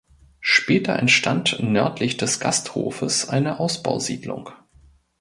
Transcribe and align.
Später 0.39 0.97
entstand 0.97 1.59
nördlich 1.61 2.17
des 2.17 2.39
Gasthofes 2.39 3.29
eine 3.29 3.59
Ausbausiedlung. 3.59 4.49